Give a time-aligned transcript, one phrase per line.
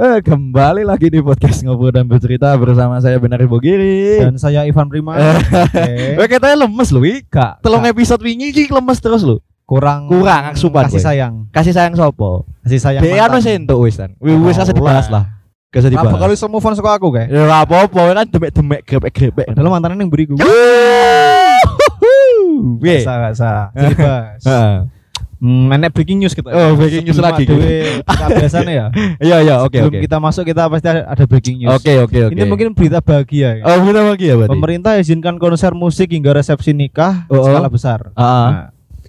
[0.00, 4.16] Eh, kembali lagi di podcast ngobrol dan bercerita bersama saya Benar Bogiri.
[4.16, 5.12] Dan saya Ivan Prima.
[5.12, 6.16] Oke.
[6.16, 7.20] Eh, katanya lemes lu, Wi.
[7.28, 9.44] Kak, Telung episode wingi iki lemes terus lu.
[9.68, 11.04] kurang kurang asupan kasih gue.
[11.04, 11.34] sayang.
[11.54, 12.42] Kasih sayang sopo?
[12.64, 13.06] Kasih sayang.
[13.06, 13.38] Mantan.
[13.38, 14.10] wis entuk wis kan.
[14.18, 15.30] Wis Oh, kasih dibahas lah.
[15.70, 16.18] Gak usah Apa dibahas.
[16.18, 17.28] kalau iso move on saka aku kayak?
[17.30, 19.46] Ya apa-apa kan demek-demek grepek-grepek.
[19.46, 20.34] Padahal mantannya yang beriku.
[22.80, 22.98] Piye?
[22.98, 23.50] Bisa gak bisa.
[23.70, 24.42] Jadi bahas.
[24.42, 24.76] Heeh.
[25.40, 26.52] Hmm, nenek breaking news kita.
[26.52, 27.48] Oh, breaking news lagi.
[27.48, 28.86] kita biasanya ya.
[29.26, 30.00] Iya iya oke Sebelum oke.
[30.04, 31.72] kita masuk kita pasti ada, breaking news.
[31.72, 32.34] Oke oke oke.
[32.36, 33.64] Ini mungkin berita bahagia ya.
[33.64, 34.52] Oh, lagi ya berarti.
[34.52, 37.48] Pemerintah izinkan konser musik hingga resepsi nikah Oh, oh.
[37.48, 38.12] skala besar.
[38.12, 38.66] Ah, Nah,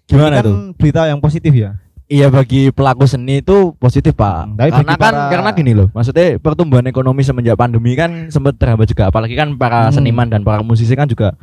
[0.07, 0.55] gimana kan tuh?
[0.79, 1.75] berita yang positif ya.
[2.07, 4.35] Iya bagi pelaku seni itu positif pak.
[4.45, 8.55] Hmm, tapi karena kan para- karena gini loh, maksudnya pertumbuhan ekonomi semenjak pandemi kan sempat
[8.55, 9.07] terhambat juga.
[9.07, 9.95] Apalagi kan para Hmm.
[9.95, 11.35] seniman dan para musisi kan juga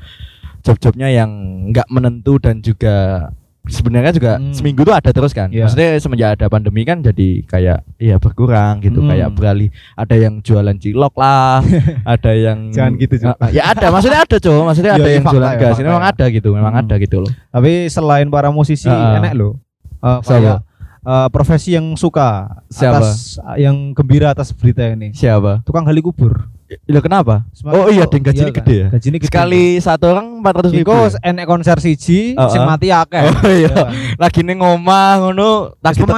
[0.61, 1.29] job-jobnya yang
[1.73, 3.29] nggak menentu dan juga
[3.69, 4.51] sebenarnya juga Hmm.
[4.51, 5.49] seminggu tuh ada terus kan.
[5.49, 5.69] Iya.
[5.69, 9.13] Maksudnya semenjak ada pandemi kan jadi kayak ya berkurang gitu, Hmm.
[9.13, 9.69] kayak beralih.
[9.95, 11.61] Ada yang jualan cilok lah,
[12.19, 13.37] ada yang Jangan gitu, Cuk.
[13.37, 15.77] Ah, Ya ada, maksudnya ada cowok, maksudnya Iya, ada iya, yang jualan ya, gas.
[15.77, 16.11] Ini memang ya.
[16.11, 16.83] ada gitu, memang Hmm.
[16.83, 17.33] ada gitu loh.
[17.49, 19.21] Tapi selain para musisi Ah.
[19.21, 19.61] enak loh.
[19.99, 20.23] Siapa?
[20.25, 20.59] kayak
[21.01, 23.01] eh, profesi yang suka Siapa?
[23.01, 25.11] atas yang gembira atas berita ini.
[25.11, 25.65] Siapa?
[25.65, 26.53] Tukang gali kubur.
[26.69, 27.49] Iya kenapa?
[27.51, 28.59] Semakin Oh iya, kok- dan gajinya kan?
[28.61, 28.87] gede ya?
[28.91, 29.29] Gajinya gede.
[29.29, 30.85] Sekali satu orang empat ratus ribu.
[30.85, 32.67] Iku enek konser siji Oh, sing oh.
[32.67, 33.25] mati akeh.
[33.25, 33.69] Oh iya.
[33.69, 33.85] Ya.
[34.17, 36.13] lagi ning omah ngono lagi teko.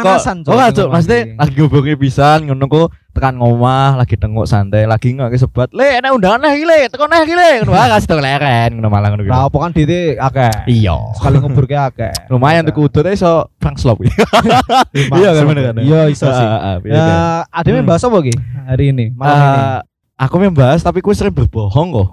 [0.44, 5.34] Oh omah maksudnya lagi ngubungi pisan ngono ku tekan ngomah lagi tengok santai lagi nggak
[5.36, 8.88] sebat le enak undangan nih le teko nih le ngono ah kasih tau leren ngono
[8.88, 9.22] malah ngono.
[9.24, 10.54] Lah apa kan dite akeh.
[10.66, 12.12] iya Sekali ngubur ke akeh.
[12.32, 16.42] lumayan tuh kudu iso Frank Slop Iya kan bener kan Iya iso sih.
[16.42, 17.18] Ah, ah, iya, Ya, iya.
[17.46, 17.88] ada yang Hmm.
[17.88, 18.18] bahas apa
[18.66, 19.06] hari ini?
[19.12, 19.89] Malam ini.
[20.20, 22.08] Eh, aku membahas tapi ku sering berbohong kok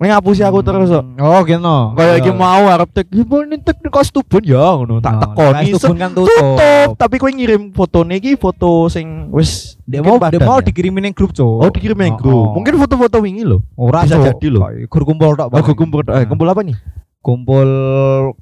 [0.00, 1.60] ngapusi aku terus kok Oh, gitu.
[1.92, 2.22] kayak Iya.
[2.22, 5.96] iki mau arep tek gimana tek di kostubun ya ngono tak Nah, tekoni Kais Tubun
[5.98, 6.30] kan tutup.
[6.30, 11.14] tutup tapi kowe ngirim fotone iki foto sing wis Dia mau dia mau dikirimin yang
[11.18, 11.44] grup, Cuk.
[11.44, 12.46] Oh dikirim yang Oh, grup.
[12.46, 12.54] oh.
[12.54, 13.60] Mungkin foto-foto wingi loh.
[13.74, 14.70] Ora Bisa jadi loh.
[14.86, 15.50] Gur kumpul tok.
[15.50, 16.78] Oh, kumpul eh, kumpul apa nih?
[17.20, 17.68] kumpul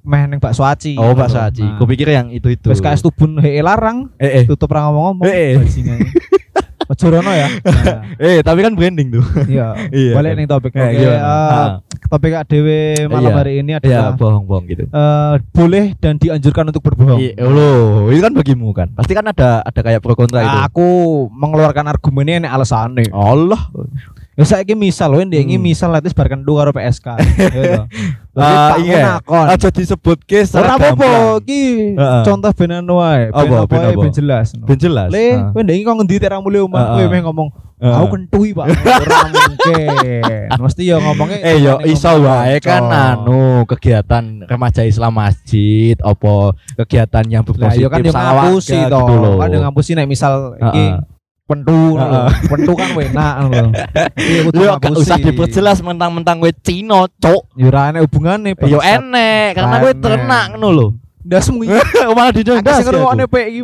[0.06, 0.94] meh ning bakso aci.
[0.94, 1.66] Oh, Pak Saji.
[1.66, 1.82] Nah.
[1.82, 2.70] Gue pikir yang itu itu.
[2.70, 4.44] Wis KS Tubun hee larang, Eh eh.
[4.46, 5.26] tutup ra ngomong-ngomong.
[5.26, 5.58] Eh,
[6.88, 6.90] eh.
[6.90, 6.90] bajingan.
[6.90, 7.48] Ojo rono ya.
[8.18, 9.24] Eh, tapi kan branding tuh.
[9.44, 9.76] Iya.
[9.98, 10.12] Iya.
[10.12, 10.36] Balik kan.
[10.36, 10.70] ning topik.
[10.72, 11.14] Kayak Oke, gimana?
[11.14, 11.68] eh, Ah.
[12.08, 12.68] topik ADW
[13.06, 13.38] malam Iya.
[13.38, 14.82] hari ini Iya, adalah bohong-bohong gitu.
[14.86, 17.18] eh, boleh dan dianjurkan untuk berbohong.
[17.18, 18.88] Iya, loh, itu kan bagimu kan.
[18.92, 20.56] Pasti kan ada ada kayak pro kontra itu.
[20.64, 20.86] Aku
[21.30, 23.10] mengeluarkan argumennya ini alasannya.
[23.10, 23.60] Allah.
[24.32, 25.58] Ya saiki misal loh ini Hmm.
[25.58, 27.06] misal nanti sebarkan dua karo PSK.
[28.38, 29.18] Ah, iya.
[29.50, 33.34] Aja disebut case Ora apa-apa, iki contoh benan wae.
[33.34, 34.54] Ben Apa, apa ben jelas.
[34.54, 35.10] Ben jelas.
[35.10, 35.50] Le, Ah.
[35.50, 37.48] kowe ndek iki kok ngendi tek ra omah, kowe meh ngomong
[37.78, 38.66] aku kentui, Pak.
[38.70, 40.48] Ora mungkin.
[40.58, 46.54] Mesti ya ngomongnya Eh yo ngomongnya iso wae kan anu kegiatan remaja Islam masjid apa
[46.78, 49.02] kegiatan yang Lah berpositif yo kan sama ngapusi to.
[49.38, 50.86] Kan yo ngapusi nek misal iki.
[51.48, 51.96] Pentu.
[52.44, 53.64] Pentu kan enak lho.
[54.20, 57.56] Iya Yo gak usah diperjelas mentang-mentang gue Cino, cok.
[57.56, 58.52] Yo ora enek hubungane.
[58.68, 60.02] Yo enek karena gue Enek.
[60.04, 60.86] ternak ngono lho.
[61.24, 61.64] Ndas mung
[62.16, 62.68] Malah dijondas.
[62.68, 63.62] Aku sing ngrungokne pek iki.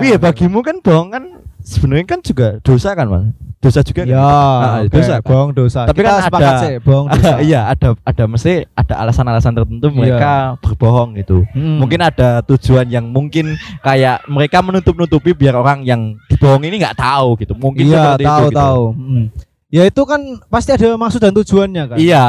[0.00, 1.24] Iya bagimu kan bohong kan
[1.66, 3.26] sebenarnya kan juga dosa kan mas
[3.60, 4.08] dosa juga kan?
[4.08, 5.20] Ya, Ah, oke, dosa kan?
[5.22, 5.80] bohong dosa.
[5.84, 7.34] Tapi Kita kan sepakat ada- sih, bohong dosa.
[7.40, 9.94] iya ada ada mesti ada alasan-alasan tertentu Iya.
[9.94, 11.76] mereka berbohong gitu Hmm.
[11.76, 17.36] mungkin ada tujuan yang mungkin kayak mereka menutup-nutupi biar orang yang dibohong ini nggak tahu
[17.36, 18.56] gitu mungkin iya, seperti tahu itu gitu.
[18.58, 18.82] tahu.
[18.90, 19.24] Hmm.
[19.70, 21.96] Ya itu kan pasti ada maksud dan tujuannya kan.
[21.96, 22.24] iya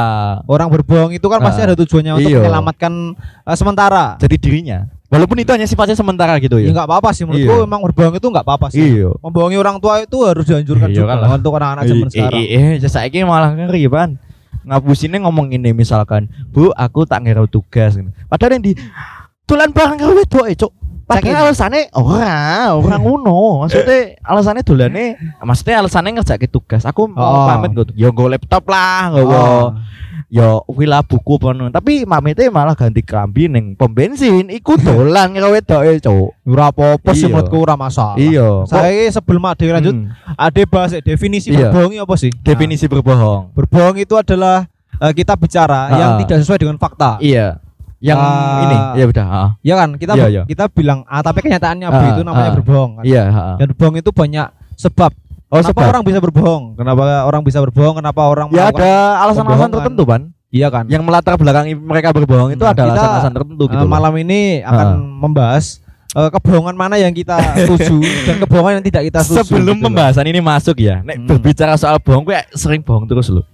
[0.46, 2.38] Orang berbohong itu kan pasti Ah, ada tujuannya untuk iya.
[2.38, 2.92] menyelamatkan
[3.42, 4.14] eh, sementara.
[4.16, 4.78] jadi dirinya
[5.12, 7.62] walaupun itu hanya sifatnya sementara gitu Ya ya enggak apa-apa sih menurutku Iya.
[7.68, 8.80] memang berbohong itu enggak apa-apa sih.
[8.80, 12.40] iya Membohongi orang tua itu harus dianjurkan Iya juga kan untuk anak-anak zaman sekarang.
[12.40, 14.16] Eh, eh, saya malah ngeri pan.
[14.62, 17.98] Ngapusinnya ngomong ini misalkan, Bu, aku tak ngira tugas.
[18.30, 18.72] Padahal yang di
[19.42, 20.72] tulan barang karo wedok e, Cuk.
[21.18, 22.40] Padahal alasannya ora,
[22.72, 23.64] ora ngono.
[23.64, 25.04] Maksudnya alasannya dolane,
[25.38, 26.82] maksudnya alasannya ngerjakke tugas.
[26.82, 27.46] Aku mau Oh.
[27.46, 27.92] pamit gitu.
[27.92, 29.66] Ya nggo laptop lah, nggo Oh.
[30.28, 31.68] ya kuwi lah buku ngono.
[31.68, 34.48] Tapi mamite malah ganti kelambi ning pom bensin.
[34.48, 36.32] Iku dolan karo wedoke, Cuk.
[36.42, 37.32] Ora apa-apa sih Iya.
[37.32, 38.16] menurutku ora masalah.
[38.16, 38.66] Iya.
[38.66, 40.10] Saya sebelum ade lanjut, Hmm.
[40.34, 41.70] ade bahas definisi Iya.
[41.70, 42.34] berbohong apa sih?
[42.42, 43.48] definisi berbohong.
[43.48, 44.66] Nah, berbohong itu adalah
[44.98, 45.98] eh, kita bicara Ah.
[45.98, 47.18] yang tidak sesuai dengan fakta.
[47.18, 47.61] Iya.
[48.02, 48.60] Yang Ah.
[48.60, 49.50] ini, ya udah, heeh.
[49.62, 50.42] Ya kan kita Iya, iya.
[50.42, 52.56] kita bilang A tapi kenyataannya B Ah, itu namanya ah.
[52.58, 53.04] berbohong kan.
[53.06, 53.54] Iya, heeh.
[53.56, 55.10] Dan berbohong itu banyak sebab.
[55.46, 55.88] Oh, kenapa sebab.
[55.88, 56.64] orang bisa berbohong?
[56.74, 57.94] Kenapa orang bisa berbohong?
[57.94, 60.84] Kenapa orang Ya ada alasan-alasan tertentu kan Iya kan?
[60.84, 63.78] yang melatar belakangi mereka berbohong itu Nah, ada kita, alasan-alasan tertentu gitu.
[63.78, 63.86] Loh.
[63.86, 64.88] malam ini akan
[65.18, 65.78] membahas
[66.10, 67.96] eh, kebohongan mana yang kita setuju
[68.26, 69.44] dan kebohongan yang tidak kita setuju.
[69.46, 69.84] Sebelum gitu loh.
[69.86, 71.28] pembahasan ini masuk ya, nek Hmm.
[71.30, 73.44] berbicara soal bohong gue sering bohong terus loh.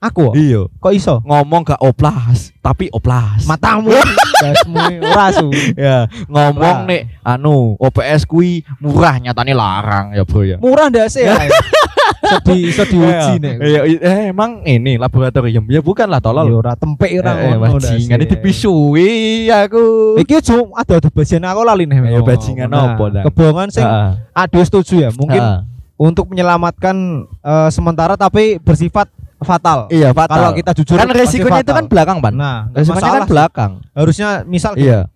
[0.00, 0.64] Aku Iya.
[0.80, 1.20] kok iso?
[1.28, 3.44] Ngomong gak oplas, tapi oplas.
[3.44, 3.92] Matamu.
[4.40, 5.52] Basmu ora su.
[5.76, 11.28] ya ngomong nih anu OPS kui murah nyatanya larang ya bro ya Murah ndak sih?
[12.30, 13.60] Sedih iso diuji nek.
[13.60, 17.52] Iya, iya, eh, emang ini laboratorium ya bukan lah Ya tolol ora tempek ora Eh,
[17.52, 18.24] ngono ndak bajingan sih.
[18.24, 19.10] itu pisui
[19.52, 19.84] aku
[20.16, 21.96] Iki cuma ada ada bajingan aku lali nih.
[22.08, 23.24] Ya, bajingan apa, Dang?
[23.28, 23.84] Kebohongan sing
[24.32, 25.10] aduh setuju ya.
[25.12, 25.68] Mungkin
[26.00, 26.96] untuk menyelamatkan
[27.44, 29.78] eh, sementara tapi bersifat fatal.
[29.88, 33.70] iya fatal Kalau kita jujur kan resikonya itu kan belakang pan nah, resikonya kan belakang
[33.90, 35.08] Harusnya misal gini, iya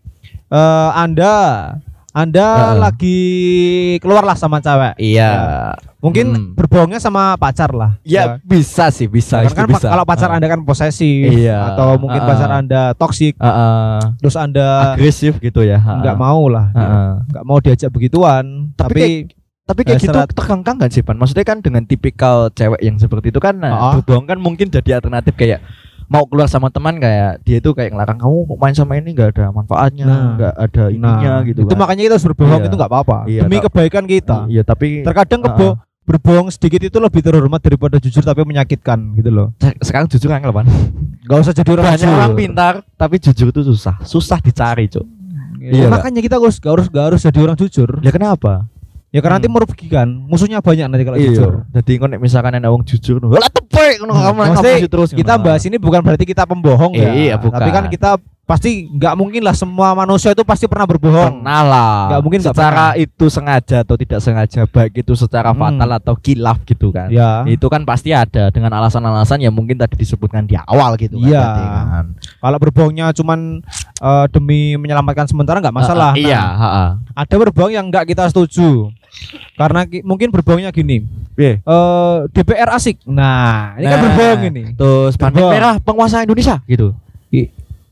[0.46, 1.32] eh, Anda
[2.10, 2.78] Anda Heeh.
[2.78, 3.20] lagi
[3.98, 4.94] keluarlah sama cewek.
[4.96, 6.46] iya Mungkin Hmm.
[6.52, 7.96] berbohongnya sama pacar lah.
[8.04, 10.36] ya bisa sih bisa Karena itu kan bisa kalau pacar Heeh.
[10.36, 11.74] Anda kan posesif Iya.
[11.74, 12.30] atau mungkin Heeh.
[12.30, 13.98] pacar Anda toksik Heeh.
[14.20, 15.98] terus Anda agresif gitu ya Heeh.
[16.00, 16.70] nggak mau lah.
[16.70, 17.10] Heeh.
[17.26, 18.70] Nggak mau diajak begituan.
[18.74, 19.04] Tapi Tapi,
[19.64, 21.16] Tapi kayak Eh, gitu serat- terkangkang kan sih Pan?
[21.16, 23.93] Maksudnya kan dengan tipikal cewek yang seperti itu kan nah, Ah.
[23.96, 25.64] berbohong kan mungkin jadi alternatif kayak
[26.05, 29.44] mau keluar sama teman kayak dia itu kayak ngelarang kamu main sama ini nggak ada
[29.50, 30.20] manfaatnya, Nah.
[30.37, 31.81] nggak ada ininya nah, gitu itu kan.
[31.81, 32.69] makanya kita harus berbohong Iya.
[32.69, 33.19] itu nggak apa-apa.
[33.25, 34.37] Iya, Demi tak- kebaikan kita.
[34.46, 35.69] Iya, tapi Terkadang kebo
[36.05, 39.56] berbohong sedikit itu lebih terhormat daripada jujur tapi menyakitkan gitu loh.
[39.56, 40.69] se- sekarang jujur angel Pan.
[41.25, 45.08] Gak usah jadi orang Banyak orang pintar tapi jujur itu susah, susah dicari, Cuk.
[45.56, 47.88] Iya, Ya, makanya kita harus gak harus gak harus jadi orang jujur.
[48.05, 48.69] Ya kenapa?
[49.14, 49.55] Ya karena nanti Hmm.
[49.55, 50.08] merugikan.
[50.26, 51.31] Musuhnya banyak nanti kalau Iya.
[51.31, 51.52] jujur.
[51.70, 54.50] Jadi kau nek misalkan ada wong jujur, lah tepek ngono kamu Hmm.
[54.52, 55.08] Ngapusi terus.
[55.14, 57.14] Kita bahas ini bukan berarti kita pembohong ya.
[57.14, 57.55] Iya, bukan.
[57.55, 58.11] Tapi kan kita
[58.44, 61.40] pasti nggak mungkin lah semua manusia itu pasti pernah berbohong.
[61.40, 61.94] Pernah lah.
[62.11, 65.62] Nggak mungkin secara itu sengaja atau tidak sengaja baik itu secara Hmm.
[65.62, 67.06] fatal atau kilaf gitu kan.
[67.08, 67.46] Ya.
[67.46, 71.25] Itu kan pasti ada dengan alasan-alasan yang mungkin tadi disebutkan di awal gitu kan.
[71.25, 71.40] Iya.
[71.40, 72.05] berarti kan.
[72.37, 73.38] Kalau berbohongnya cuman
[73.96, 76.12] eh, demi menyelamatkan sementara nggak masalah.
[76.12, 76.88] Ah, iya, Nah, heeh.
[77.17, 78.90] ada berbohong yang nggak kita setuju.
[79.55, 81.06] Karena ki- mungkin berbohongnya gini.
[81.32, 81.58] Piye?
[81.58, 83.02] eh DPR asik.
[83.05, 84.62] Nah, ini kan Nah, berbohong ini.
[84.72, 85.50] Terus Berbohong.
[85.50, 86.94] merah penguasa Indonesia gitu.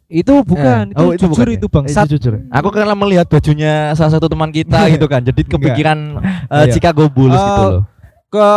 [0.06, 1.56] Itu bukan, Eh, itu oh, jujur bukan ya?
[1.56, 2.04] itu bangsat.
[2.04, 2.32] Itu jujur.
[2.46, 5.20] Aku karena melihat bajunya salah satu teman kita gitu kan.
[5.20, 5.98] Jadi kepikiran
[6.46, 6.70] eh, Iya.
[6.70, 7.82] Chicago Bulls Eh, gitu loh.
[8.32, 8.48] Ke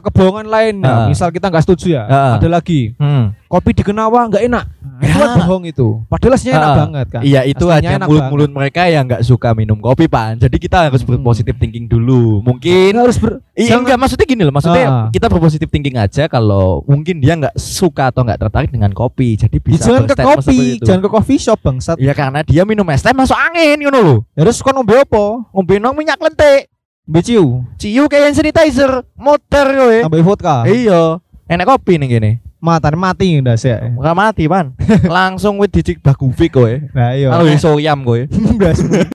[0.00, 1.08] kebohongan lain, nah, Ah.
[1.12, 2.40] misal kita nggak setuju ya, Ah.
[2.40, 3.36] ada lagi Hmm.
[3.52, 4.64] kopi di Kenawa nggak enak.
[4.80, 5.20] Nah, itu Ya.
[5.20, 5.88] kan bohong itu.
[6.08, 6.78] Padahal aslinya enak Ah.
[6.80, 7.20] banget kan.
[7.20, 10.40] Iya itu enak mulut-mulut mereka yang nggak suka minum kopi pan.
[10.40, 11.20] Jadi kita harus Hmm.
[11.20, 12.40] berpositif thinking dulu.
[12.40, 15.06] Mungkin Nggak harus ber Iya enggak maksudnya gini loh, maksudnya Ah.
[15.12, 19.36] kita berpositif thinking aja kalau mungkin dia nggak suka atau nggak tertarik dengan kopi.
[19.36, 22.00] Jadi Ya, bisa jangan ke kopi, jangan ke coffee shop bangsat.
[22.00, 24.16] Ya karena dia minum es teh masuk angin ngono lho.
[24.32, 25.44] Ya Terus kon ngombe apa?
[25.52, 26.72] Ngombe minyak lentik,
[27.10, 29.98] Beciu, ciu kayak hand sanitizer, motor kowe.
[30.06, 30.62] tambah vodka.
[30.62, 31.18] Iya,
[31.50, 32.32] enak kopi nih gini.
[32.62, 33.74] Mata mati ndak sih.
[33.74, 34.78] Enggak mati, Pan.
[35.10, 36.70] Langsung wit dicik bagufik kowe.
[36.94, 37.34] Nah, iya.
[37.34, 38.30] Kalau iso yam kowe.
[38.30, 39.10] Blasmu.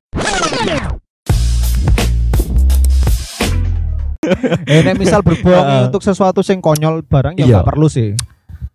[4.65, 7.55] eh nek misal berbohong untuk sesuatu sing konyol barang ya Iya.
[7.63, 8.11] nggak perlu sih.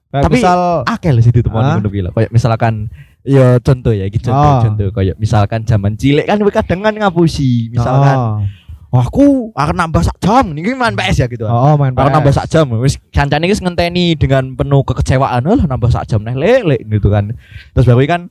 [0.08, 0.58] Kayak Tapi misal
[0.88, 1.72] akeh lho teman Hah?
[1.76, 2.10] ngono kuwi lho.
[2.16, 2.74] Kayak misalkan
[3.20, 4.62] ya contoh ya, iki contoh Ah.
[4.64, 8.34] contoh kayak misalkan zaman cilik kan kadang kan ngapusi, misalkan oh,
[8.90, 11.46] Aku akan nambah sak jam niki main PS ya gitu.
[11.46, 12.14] oh, main Aku PS.
[12.18, 16.34] nambah sak jam, wis kancane iki ngenteni dengan penuh kekecewaan, lah nambah sak jam neh
[16.34, 17.30] lek gitu kan.
[17.70, 18.22] Terus baru kan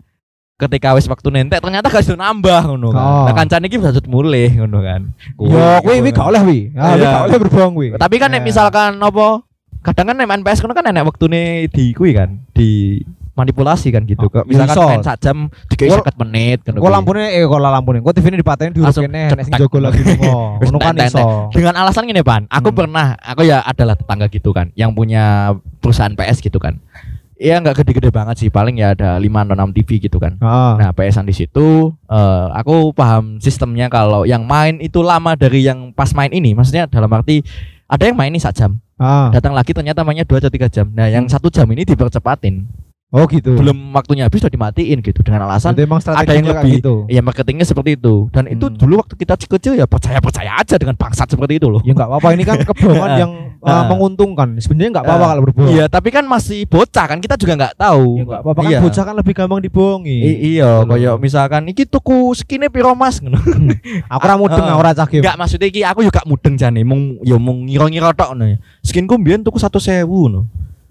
[0.59, 2.99] ketika wis waktu nentek ternyata gak iso nambah ngono kan.
[2.99, 3.23] Oh.
[3.23, 5.01] Nah kancane iki bisa mulih ngono kan.
[5.39, 6.59] Yo, kuwi kuwi gak oleh wi.
[6.75, 7.07] Ah, Iya.
[7.07, 7.87] gak oleh berbohong kuwi.
[7.95, 8.43] Tapi kan Eh.
[8.43, 9.47] misalkan apa
[9.79, 12.99] kadang kan main PS kono kan enek wektune di kuwi kan, di
[13.39, 14.27] manipulasi kan gitu.
[14.27, 14.83] Oh, misalkan iso.
[14.83, 17.97] main sak jam dikei Kok- 50 menit ngono Kok lampune eh kok lampune.
[17.99, 20.03] Kok TV-ne dipateni diurut kene nek sing jogo lagi
[20.61, 21.47] Ngono kan iso.
[21.49, 22.77] dengan alasan gini pan aku Hmm.
[22.77, 26.77] pernah aku ya adalah tetangga gitu kan yang punya perusahaan PS gitu kan
[27.35, 30.73] Iya nggak gede-gede banget sih paling ya ada 5 atau 6 TV gitu kan Heeh.
[30.75, 31.67] nah PS-an di situ
[32.05, 36.83] eh, aku paham sistemnya kalau yang main itu lama dari yang pas main ini maksudnya
[36.85, 37.39] dalam arti
[37.85, 39.31] ada yang main ini sak jam Ah.
[39.31, 41.31] datang lagi ternyata mainnya 2 atau 3 jam nah yang Hmm.
[41.31, 42.67] satu jam ini dipercepatin
[43.09, 43.57] Oh gitu.
[43.57, 47.09] belum waktunya habis sudah dimatiin gitu dengan alasan emang ada yang lebih gitu.
[47.09, 48.77] Iya marketingnya seperti itu dan itu Hmm.
[48.77, 52.05] dulu waktu kita kecil ya percaya percaya aja dengan bangsat seperti itu loh Ya enggak
[52.05, 54.61] apa-apa ini kan kebohongan yang uh, menguntungkan.
[54.61, 55.29] Sebenarnya enggak apa-apa Ah.
[55.31, 55.73] kalau berbohong.
[55.73, 58.05] Iya, tapi kan masih bocah kan kita juga nggak tahu.
[58.13, 58.79] Ya enggak apa-apa kan Iya.
[58.79, 60.17] bocah kan lebih gampang dibohongi.
[60.21, 63.41] I- iya, kayak misalkan iki tuku skine piro Mas ngono.
[64.07, 64.77] Aku ora mudeng Ah.
[64.77, 65.09] ora cah.
[65.09, 68.45] Enggak maksudnya iki aku juga mudeng jane mung ya mung ngira-ngira tok ngono.
[68.47, 68.57] ya.
[68.79, 70.45] Skinku mbiyen tuku 100.000 ngono.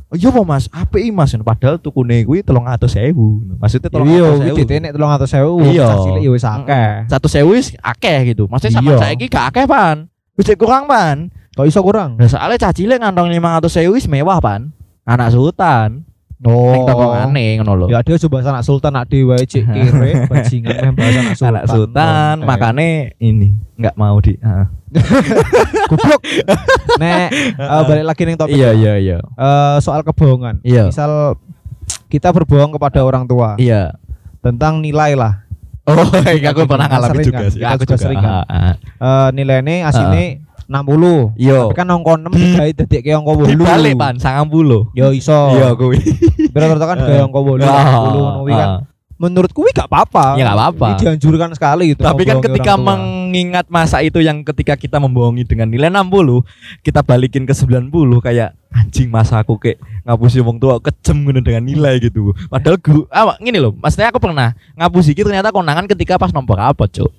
[0.08, 0.72] Oh iya apa Mas?
[0.72, 3.12] Apik Mas padahal tukune kuwi 300.000.
[3.12, 3.60] ngono.
[3.60, 4.48] Maksudnya Iya, 300.000.
[4.48, 5.68] iki ditenek 300.000.
[5.68, 5.84] Iya.
[5.84, 6.88] Cah cilik ya wis akeh.
[7.12, 8.48] Satu sewu wis akeh gitu.
[8.48, 8.98] Maksudnya sama Iya.
[9.04, 10.08] saiki gak akeh pan.
[10.40, 11.28] Wis kurang pan.
[11.52, 12.16] Kok iso kurang?
[12.16, 14.72] Nah, soalnya cah cilik ngantong 500.000 wis mewah pan.
[15.04, 16.07] Anak sultan.
[16.38, 17.86] Ning tongkongane ngono lho.
[17.90, 21.50] Ya dia coba anak sultan nak dewe cek kere bajingan meh bahas anak sultan.
[21.50, 22.46] anak sultan eh.
[22.46, 24.70] makane ini nggak mau di ah.
[25.90, 26.22] goblok.
[27.02, 27.28] Nek
[27.58, 28.54] eh, balik lagi ning topik.
[28.54, 30.62] iya iya iya Eh, soal kebohongan.
[30.62, 30.94] Iya.
[30.94, 31.34] Misal
[32.06, 33.58] kita berbohong kepada orang tua.
[33.58, 33.98] iya
[34.38, 35.42] tentang nilai lah.
[35.88, 36.04] Oh,
[36.36, 37.64] iya, aku pernah ngalamin juga sih.
[37.64, 38.44] Kita Aku juga sering kan?
[38.46, 38.74] Ah.
[38.78, 41.32] Eh nilainya asine 60.
[41.40, 41.58] Yo.
[41.66, 43.50] Tapi kan angka 6 Di- digawe dadi kayak angka 8.
[43.50, 44.92] Dibalik pan, sangang puluh.
[44.92, 45.56] Yo iso.
[45.56, 45.96] Iya, kuwi.
[46.48, 48.68] Rata-rata kan kayak angka 8 Ah, 10 ngono kuwi kan.
[48.68, 48.80] ah.
[49.18, 50.38] Menurut kuwi gak apa-apa.
[50.38, 50.86] Ya, gak apa-apa.
[50.86, 52.06] Ini dianjurkan sekali gitu.
[52.06, 56.46] Tapi kan ketika mengingat masa itu yang ketika kita membohongi dengan nilai 60,
[56.80, 57.90] kita balikin ke 90
[58.22, 62.30] kayak anjing masa aku kayak ngapusi wong tua kejem ngono dengan nilai gitu.
[62.46, 66.62] Padahal guru ah gini loh, maksudnya aku pernah ngapusi gitu ternyata konangan ketika pas nomor
[66.62, 67.10] apa, Cuk.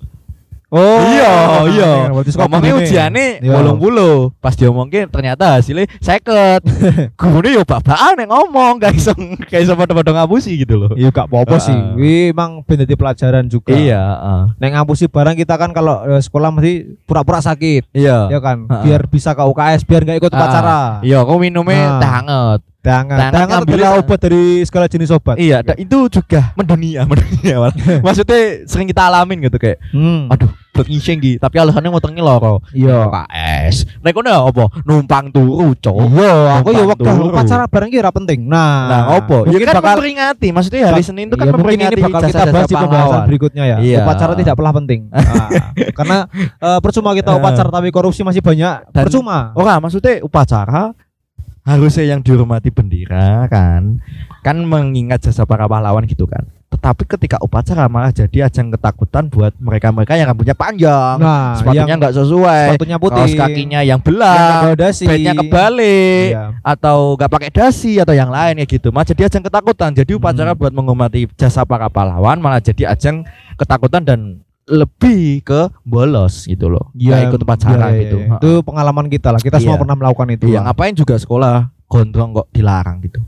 [0.70, 1.32] Oh iya,
[1.74, 1.90] iya.
[2.14, 3.52] Ngomongnya ujiannya Iya.
[3.58, 4.12] bolong bulu.
[4.38, 6.62] Pas dia ngomongin ternyata hasilnya seket.
[7.20, 9.10] Gurune yo babaan yang ngomong, gak iso
[9.50, 10.90] gak iso ngapusi gitu loh.
[10.94, 11.74] Iya gak apa-apa sih.
[11.74, 13.74] Kuwi emang ben pelajaran juga.
[13.74, 14.42] Iya, heeh.
[14.62, 17.90] Nek ngapusi barang kita kan kalau eh, sekolah mesti pura-pura sakit.
[17.90, 18.30] Iya.
[18.30, 20.38] Ya kan, biar bisa ke UKS, biar nggak ikut Ah.
[20.38, 20.80] upacara.
[21.02, 22.60] Iya, kok minumnya teh hangat.
[22.80, 25.36] Tangan, Tangan adalah obat dari segala jenis obat.
[25.36, 27.68] Iya, itu juga mendunia, mendunia.
[28.00, 30.32] Maksudnya sering kita alamin gitu kayak, Hmm.
[30.32, 30.48] aduh,
[30.80, 31.36] blood ngising gitu.
[31.36, 32.64] Tapi alasannya ngotongnya loro.
[32.72, 33.06] Iya.
[33.06, 34.00] KS.
[34.00, 34.64] Nek kono apa?
[34.82, 35.96] Numpang turu, cok.
[36.10, 38.40] Iya, aku ya waktu upacara bareng ki ora penting.
[38.44, 39.44] Nah, Nah, opo?
[39.46, 40.48] Ya kan bakal memperingati.
[40.50, 43.76] Maksudnya hari Senin itu kan mungkin memperingati ini bakal kita bahas di pembahasan berikutnya ya.
[43.78, 43.98] Iya.
[44.02, 45.00] Upacara tidak pernah penting.
[45.30, 45.46] Nah,
[45.92, 46.18] karena
[46.58, 47.38] eh, percuma kita Eh.
[47.38, 48.88] upacara tapi korupsi masih banyak.
[48.90, 49.52] Dan- percuma.
[49.52, 50.96] Ora, maksudnya upacara
[51.60, 54.00] harusnya yang dihormati bendera kan
[54.40, 56.48] kan mengingat jasa para pahlawan gitu kan
[56.80, 62.00] tetapi ketika upacara malah jadi ajang ketakutan buat mereka-mereka yang rambutnya panjang Nah, sepatunya yang
[62.00, 65.04] nggak sesuai sepatunya putih, kaos kakinya yang yang dasi.
[65.04, 66.44] bednya kebalik Iya.
[66.58, 70.50] atau nggak pakai dasi atau yang lain ya gitu malah jadi ajang ketakutan jadi upacara
[70.50, 70.58] Hmm.
[70.58, 74.20] buat menghormati jasa para pahlawan malah jadi ajang ketakutan dan
[74.64, 78.36] lebih ke bolos gitu loh nggak ikut upacara iya, iya, gitu iya.
[78.38, 79.40] Itu pengalaman kita lah.
[79.42, 79.82] Kita semua Iya.
[79.82, 80.44] pernah melakukan itu.
[80.46, 80.72] Iya lah.
[80.72, 83.20] ngapain juga sekolah gondrong kok dilarang gitu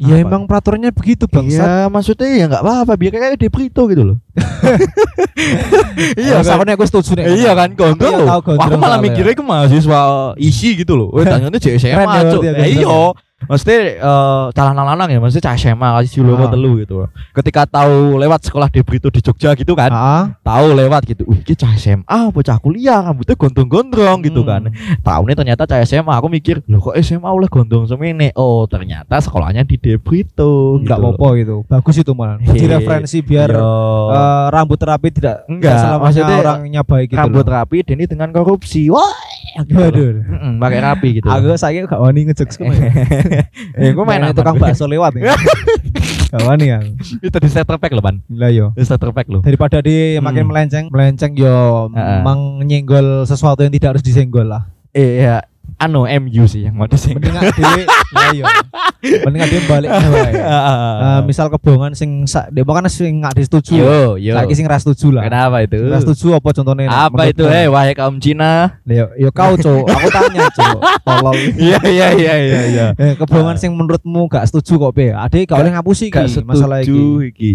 [0.00, 0.24] Ya Apa?
[0.24, 1.60] emang peraturannya begitu bangsat.
[1.60, 4.16] Iya maksudnya ya nggak apa-apa biar kayak di Brito gitu loh
[6.16, 6.64] Iya, kan?
[6.66, 7.24] aku setuju nih.
[7.36, 10.00] Iya kan gondrong Aku ya Aku malah mikirnya ke mahasiswa
[10.36, 11.08] isi gitu loh.
[11.12, 12.40] Wah ternyata jadi Keren SMA ya cuk.
[12.40, 12.96] berarti ya Eh, Iya.
[13.40, 16.50] Maksudnya eh calanang lanang ya, maksudnya cah SMA kasih dulu Ah.
[16.50, 16.96] telu gitu.
[17.32, 21.24] Ketika tahu lewat sekolah di Brito di Jogja gitu kan, Ah, tahu lewat gitu.
[21.24, 24.68] Wih, ini cah SMA, bocah kuliah, rambutnya gondrong-gondrong gitu kan.
[24.68, 25.00] hmm.
[25.00, 28.32] Tahunnya ternyata cah SMA, aku mikir, loh kok SMA oleh gondrong semene?
[28.34, 30.76] Oh, ternyata sekolahnya di De Brito.
[30.76, 31.06] Enggak gitu.
[31.06, 31.56] apa-apa gitu.
[31.64, 32.36] Bagus itu malah.
[32.40, 33.64] Jadi referensi biar Yo.
[34.10, 37.18] eh, rambut terapi tidak Enggak, selamanya maksudnya orangnya baik gitu.
[37.18, 37.52] rambut loh.
[37.54, 38.88] rapi Denny dengan korupsi.
[38.88, 39.29] Wah.
[39.58, 40.22] Waduh.
[40.22, 41.26] Mm-mm, pakai rapi gitu.
[41.26, 42.86] Aku saya gak wani ngejokes ke mana.
[43.80, 45.34] eh, gue main Main tukang bakso lewat ya.
[46.30, 46.78] Gak wani ya.
[47.18, 48.22] Itu di starter pack loh, Pan.
[48.30, 48.70] Lah yo.
[48.78, 49.42] Di starter pack loh.
[49.42, 52.22] Daripada di makin melenceng, melenceng yo Heeh.
[52.22, 54.70] menyenggol sesuatu yang tidak harus disenggol lah.
[54.94, 55.42] Eh, ya,
[55.80, 57.32] anu MU sih yang mau disenggol.
[57.32, 57.82] Mending dhewe
[58.12, 58.44] lah yo.
[59.00, 60.32] Mending dhewe balik wae.
[60.36, 63.80] Eh, misal kebohongan sing sak dia kan sing gak disetujui.
[63.80, 64.36] yo, yo.
[64.36, 65.24] Saiki sing ra setuju lah.
[65.24, 65.80] Kenapa itu?
[65.80, 66.92] Ra setuju apa contohnya?
[66.92, 68.76] Apa itu, eh, wahai kaum Cina?
[68.84, 69.88] Yo, yo kau, Cuk.
[69.88, 70.78] Aku tanya, Cuk.
[71.00, 71.34] Tolol.
[71.60, 72.86] Iya, iya, iya, iya, iya.
[73.00, 75.16] Eh, kebohongan sing menurutmu gak setuju kok, Be?
[75.16, 76.92] Ade gak boleh ngapusi Gak iki masalah iki.
[76.92, 77.52] setuju iki.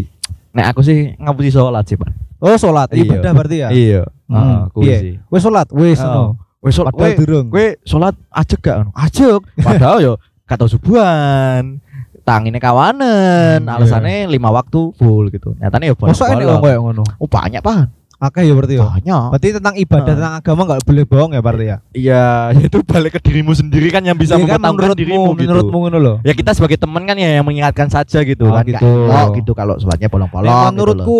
[0.56, 2.10] Nah, aku sih ngapusi sholat sih, Pan.
[2.42, 3.04] Oh, salat Iya.
[3.06, 3.70] ibadah berarti ya?
[3.72, 4.02] Iya.
[4.28, 4.98] Hmm, Heeh, kuwi iya.
[5.00, 5.14] sih.
[5.30, 6.06] Wes salat, wes Oh.
[6.06, 6.45] ngono.
[6.66, 7.46] Wes sholat, Padahal we- durung.
[7.48, 8.90] Gue sholat ajek gak?
[8.92, 9.42] Ajek.
[9.56, 11.78] Padahal yo kata subuhan.
[12.22, 15.54] Tangine kawanan, Hmm, alasannya lima waktu full gitu.
[15.56, 16.10] Nyatanya ya bolong.
[16.10, 17.04] Masa ini wong koyo ngono?
[17.16, 18.82] Oh banyak pan, Akeh ya berarti ya.
[18.84, 19.26] banyak.
[19.30, 20.18] Berarti tentang ibadah, Ah.
[20.18, 21.78] tentang agama gak boleh bohong ya berarti ya?
[21.94, 22.26] Iya,
[22.66, 25.46] itu balik ke dirimu sendiri kan yang bisa Iya kan mempertahankan dirimu gitu.
[25.46, 26.18] menurutmu ngono loh.
[26.26, 28.66] Ya kita sebagai teman kan ya yang mengingatkan saja gitu Oh, kan.
[28.66, 28.82] gitu.
[28.82, 30.50] Nggak elok gitu kalau sholatnya bolong-bolong.
[30.50, 30.74] Nek gitu loh.
[30.74, 31.20] menurutku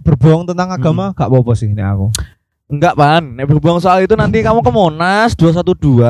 [0.00, 2.06] berbohong tentang agama gak apa-apa sih nek aku.
[2.68, 6.04] Enggak pan, nek berbohong soal itu nanti kamu ke Monas 212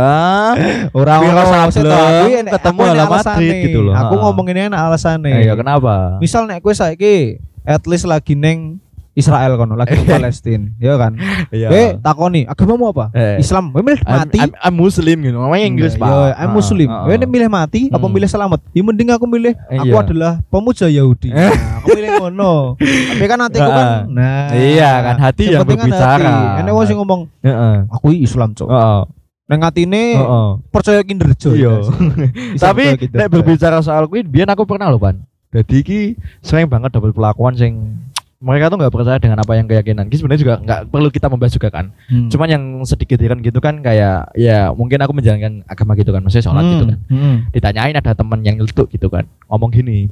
[0.90, 3.94] Ora Wira ono Sableng, ketemu ala Madrid gitu loh.
[3.94, 4.20] Aku Ha.
[4.26, 5.38] ngomonginnya enak alasannya.
[5.38, 6.18] Eh, ya kenapa?
[6.18, 8.82] Misal nek kowe saiki at least lagi neng
[9.18, 11.18] Israel kono, lagi di Palestina, ya kan?
[11.50, 11.68] Iya.
[11.74, 13.10] Eh, takoni, agamamu apa?
[13.10, 13.42] Eh.
[13.42, 13.74] Islam.
[13.74, 14.38] Kowe milih mati.
[14.38, 15.34] I'm, I'm Muslim gitu.
[15.34, 16.08] Namanya Inggris, Iya, Pak.
[16.08, 16.88] iya, I'm Ah, Muslim.
[16.88, 17.26] Kowe ah.
[17.26, 18.14] milih mati apa Hmm.
[18.14, 18.60] milih selamat?
[18.70, 19.98] Ya mending aku milih aku Iya.
[19.98, 21.34] adalah pemuja Yahudi.
[21.34, 21.50] Nah,
[21.82, 22.54] aku milih ngono.
[22.78, 23.98] Tapi kan hatiku kan Ah.
[24.06, 24.46] nah.
[24.54, 26.32] Iya, kan hati yang kan berbicara.
[26.62, 27.74] Enek wong sing ngomong, Heeh.
[27.90, 28.70] aku Islam, Cok.
[28.70, 29.00] Heeh.
[29.48, 30.48] Nang atine Heeh.
[30.70, 31.50] percaya kinerjo.
[31.52, 31.74] Iya.
[32.62, 35.18] Tapi nek berbicara soal kuwi biyen aku pernah loh, Pan.
[35.48, 36.00] Jadi iki
[36.38, 37.96] sering banget dapat perlakuan sing
[38.38, 40.06] mereka tuh nggak percaya dengan apa yang keyakinan.
[40.06, 41.90] Ki sebenarnya juga nggak perlu kita membahas juga kan.
[42.06, 42.30] Hmm.
[42.30, 46.46] Cuman yang sedikit heran gitu kan kayak ya mungkin aku menjalankan agama gitu kan, maksudnya
[46.46, 46.98] sholat gitu kan.
[47.10, 47.36] Hmm.
[47.50, 50.06] Ditanyain ada teman yang nyeletuk gitu kan, ngomong gini,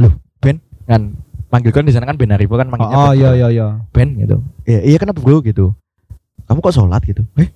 [0.00, 1.12] loh Ben kan
[1.52, 3.36] manggil kan di sana kan Ben Aribo kan manggilnya Oh, Ben, iya gitu.
[3.36, 3.66] iya iya.
[3.92, 4.36] Ben gitu.
[4.64, 5.76] Iya, iya kenapa bro gitu.
[6.48, 7.22] Kamu kok sholat gitu?
[7.36, 7.52] Eh,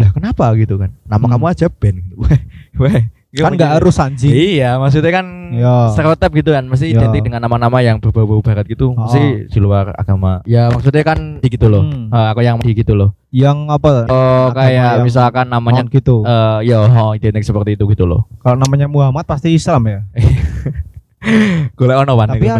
[0.00, 0.90] lah kenapa gitu kan?
[1.04, 1.32] Nama Hmm.
[1.36, 2.00] kamu aja Ben.
[2.00, 2.16] Gitu.
[2.80, 5.90] Weh, weh, kan nggak harus anjing Iya, maksudnya kan Iya.
[5.90, 6.98] stereotip gitu kan, mesti Iya.
[7.00, 9.04] identik dengan nama-nama yang berbau-bau barat gitu, Oh.
[9.04, 10.42] mesti di luar agama.
[10.44, 11.82] Ya maksudnya kan di gitu loh.
[11.82, 12.06] Hmm.
[12.08, 13.14] Eh, aku yang di gitu loh.
[13.30, 18.02] yang apa Oh, kayak misalkan namanya non gitu eh ya oh, identik seperti itu gitu
[18.02, 18.26] loh.
[18.38, 20.00] kalau namanya Muhammad pasti Islam ya
[21.76, 22.58] Golek ono wan tapi ada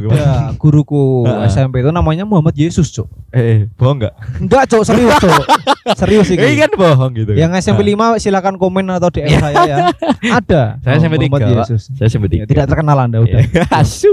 [0.54, 1.24] guruku.
[1.50, 4.14] SMP itu namanya Muhammad Yesus cok Eh, bohong enggak?
[4.36, 5.42] enggak cok serius cok
[5.94, 7.32] serius Ini ini kan bohong gitu.
[7.32, 9.76] yang SMP 5 silakan komen atau DM saya ya
[10.38, 11.58] ada Saya SMP Muhammad 3, Pak.
[11.64, 12.44] Yesus Saya SMP Ya, tiga.
[12.46, 13.64] tidak terkenal anda udah Iya.
[13.80, 14.10] Asu.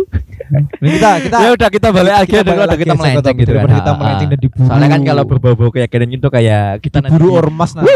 [0.78, 3.66] Ini kita kita Ya udah kita balik lagi kita balik kita melenceng gitu kan.
[3.68, 4.32] kita Ah, melenceng ah.
[4.32, 4.64] dan diburu.
[4.66, 7.92] Soalnya kan kalau berbau-bau keyakinan itu kayak kita buru ormas nanti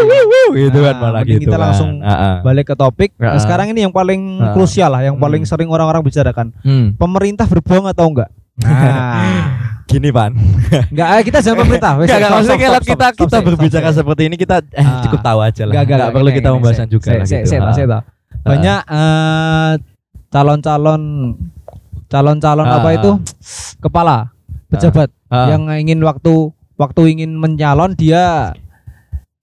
[0.53, 1.61] gitu kan Nah, malah gitu kita kan.
[1.61, 2.35] langsung Ah, ah.
[2.41, 3.33] balik ke topik Ah.
[3.33, 4.51] Nah, sekarang ini yang paling Ah.
[4.51, 5.49] krusial lah yang paling Hmm.
[5.49, 6.93] sering orang-orang bicarakan Hmm.
[6.93, 9.23] pemerintah berbohong atau enggak nah
[9.85, 10.31] Gini Pan.
[10.89, 13.81] enggak eh, kita jangan pemerintah enggak stop, maksudnya stop, stop, kita stop, kita stop, berbicara
[13.85, 15.01] stop, seperti ini kita eh Ah.
[15.03, 15.73] cukup tahu aja lah.
[15.77, 17.91] Enggak perlu kita pembahasan juga lah gitu.
[17.91, 18.03] Ah.
[18.41, 19.71] banyak eh,
[20.29, 21.01] calon-calon
[22.07, 22.97] calon-calon Ah, apa ah.
[22.97, 23.11] itu
[23.77, 24.17] kepala
[24.67, 25.47] pejabat Ah.
[25.49, 28.55] yang ingin waktu waktu ingin mencalon dia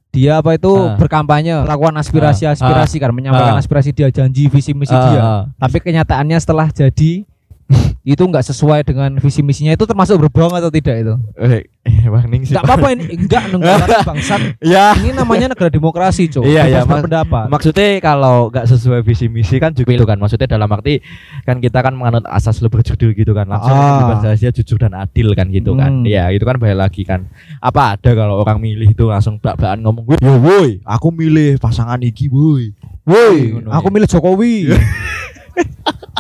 [0.08, 0.96] dia apa itu Ah.
[0.96, 3.14] berkampanye melakukan aspirasi aspirasi kan Ah.
[3.14, 5.42] menyampaikan aspirasi dia janji visi misi Ah, dia ah.
[5.58, 7.28] tapi kenyataannya setelah jadi
[8.06, 12.40] itu nggak sesuai dengan visi misinya itu termasuk berbohong atau tidak itu Eh, eh, warning
[12.42, 12.52] sih.
[12.52, 14.96] nggak apa-apa ini enggak negara bangsat Ya.
[14.96, 19.56] ini namanya negara demokrasi cok Iya, iya, mak- berpendapat Maksudnya kalau nggak sesuai visi misi
[19.56, 21.04] kan juga itu kan maksudnya dalam arti
[21.42, 24.16] kan kita kan menganut asas lu berjudul gitu kan langsung Ah.
[24.18, 26.04] rahasia jujur dan adil kan gitu kan Hmm.
[26.04, 30.04] ya itu kan balik lagi kan apa ada kalau orang milih itu langsung belak-belakan ngomong
[30.40, 32.72] woi aku milih pasangan iki woi
[33.04, 33.92] Woi, aku ya.
[33.94, 34.68] milih Jokowi.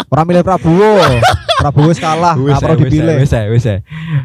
[0.08, 0.94] Orang milih Prabowo.
[1.58, 3.16] Prabowo kalah, Wis nggak perlu dipilih.
[3.18, 3.66] wis wis.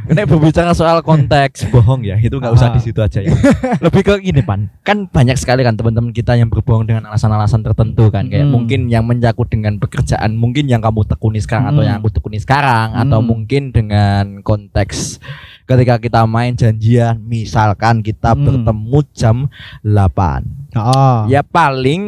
[0.05, 2.74] Nek berbicara soal konteks bohong ya, itu nggak usah Ah.
[2.77, 3.34] di situ aja ya.
[3.82, 8.14] Lebih ke gini pan, kan banyak sekali kan teman-teman kita yang berbohong dengan alasan-alasan tertentu
[8.14, 8.53] kan, kayak Hmm.
[8.53, 11.90] mungkin yang menyangkut dengan pekerjaan, mungkin yang kamu tekuni sekarang atau Hmm.
[11.90, 13.27] yang aku tekuni sekarang, atau Hmm.
[13.27, 15.18] mungkin dengan konteks
[15.66, 18.46] ketika kita main janjian, misalkan kita Hmm.
[18.46, 19.38] bertemu jam
[19.81, 21.25] 8 Ah.
[21.25, 22.03] ya paling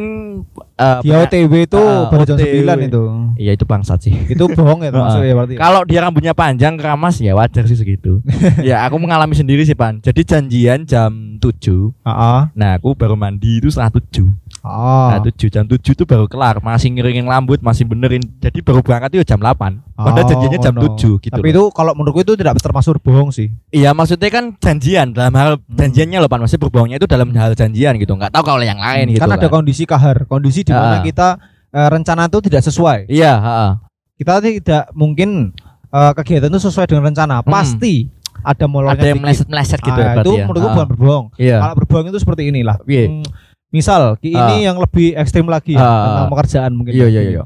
[0.75, 2.55] eh, Di OTW itu Ah, baru jam OTW.
[2.61, 3.03] 9 itu.
[3.37, 4.13] Iya itu bangsat sih.
[4.25, 5.53] Itu bohong ya termasuk ya berarti.
[5.55, 8.19] Kalau dia rambutnya panjang keramas ya wajar sih segitu.
[8.63, 9.99] ya aku mengalami sendiri sih pan.
[9.99, 12.39] Jadi janjian jam 7 Heeh.
[12.51, 14.27] Nah aku baru mandi itu setengah 7
[14.61, 15.13] Ah.
[15.13, 19.13] Nah 7 jam 7 itu baru kelar Masih ngiringin rambut masih benerin Jadi baru berangkat
[19.13, 19.53] itu jam 8
[19.93, 20.97] Padahal Oh, janjiannya jam ngono.
[20.97, 21.53] 7 gitu Tapi loh.
[21.53, 23.53] itu kalau menurutku itu tidak termasuk bohong sih.
[23.69, 25.77] Iya maksudnya kan janjian Dalam hal Hmm.
[25.77, 29.05] janjiannya loh pan Maksudnya berbohongnya itu dalam hal janjian gitu Nggak tahu kalau yang lain
[29.07, 31.03] gitu kan ada kondisi kahar, kondisi di mana Ah.
[31.03, 31.27] kita
[31.69, 33.05] eh, rencana itu tidak sesuai.
[33.07, 33.67] Iya ha-ha.
[34.15, 35.53] Kita tidak mungkin
[35.87, 37.39] eh, kegiatan itu sesuai dengan rencana.
[37.39, 37.47] Hmm.
[37.47, 38.09] Pasti
[38.41, 40.43] ada molornya Ada yang meleset-meleset gitu ya Ah, itu ya.
[40.43, 40.73] menurutku Ha.
[40.75, 41.25] bukan berbohong.
[41.35, 42.77] Iya Kalau berbohong itu seperti inilah.
[42.83, 43.03] Iya.
[43.07, 43.25] Hmm,
[43.69, 44.49] misal Ah.
[44.49, 46.03] ini yang lebih ekstrim lagi ya, Ah.
[46.05, 46.93] tentang pekerjaan mungkin.
[46.93, 47.41] Iya iya iya